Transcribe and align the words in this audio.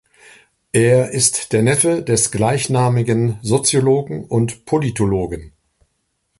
Er 0.71 1.11
ist 1.11 1.53
der 1.53 1.61
Neffe 1.61 2.01
des 2.01 2.31
gleichnamigen 2.31 3.37
Soziologen 3.43 4.23
und 4.25 4.65
Politologen. 4.65 5.53